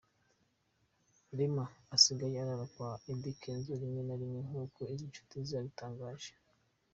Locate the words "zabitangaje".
5.49-6.31